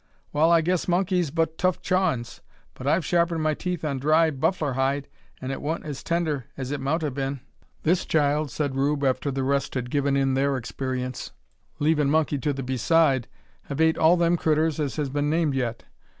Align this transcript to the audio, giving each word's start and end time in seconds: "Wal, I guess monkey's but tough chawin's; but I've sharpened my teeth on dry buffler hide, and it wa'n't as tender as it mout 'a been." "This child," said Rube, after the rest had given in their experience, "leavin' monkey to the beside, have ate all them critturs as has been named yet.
"Wal, 0.33 0.51
I 0.51 0.61
guess 0.61 0.87
monkey's 0.87 1.29
but 1.29 1.59
tough 1.59 1.79
chawin's; 1.79 2.41
but 2.73 2.87
I've 2.87 3.05
sharpened 3.05 3.43
my 3.43 3.53
teeth 3.53 3.85
on 3.85 3.99
dry 3.99 4.31
buffler 4.31 4.73
hide, 4.73 5.07
and 5.39 5.51
it 5.51 5.61
wa'n't 5.61 5.85
as 5.85 6.01
tender 6.01 6.45
as 6.57 6.71
it 6.71 6.79
mout 6.81 7.03
'a 7.03 7.11
been." 7.11 7.41
"This 7.83 8.03
child," 8.07 8.49
said 8.49 8.75
Rube, 8.75 9.03
after 9.03 9.29
the 9.29 9.43
rest 9.43 9.75
had 9.75 9.91
given 9.91 10.17
in 10.17 10.33
their 10.33 10.57
experience, 10.57 11.33
"leavin' 11.77 12.09
monkey 12.09 12.39
to 12.39 12.51
the 12.51 12.63
beside, 12.63 13.27
have 13.65 13.79
ate 13.79 13.99
all 13.99 14.17
them 14.17 14.37
critturs 14.37 14.79
as 14.79 14.95
has 14.95 15.11
been 15.11 15.29
named 15.29 15.53
yet. 15.53 15.83